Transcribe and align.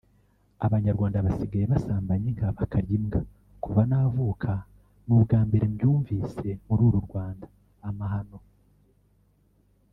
Abanyarwanda 0.65 1.25
basigaye 1.25 1.65
basambanya 1.73 2.27
inka 2.31 2.47
bakarya 2.57 2.93
imbwa 2.97 3.21
(kuva 3.63 3.81
navuka 3.89 4.51
ni 5.05 5.11
umbwambere 5.17 5.65
mbyumvise 5.73 6.49
muri 6.67 6.81
uru 6.87 6.99
Rwanda 7.07 7.45
= 7.67 7.87
amahano) 7.89 8.39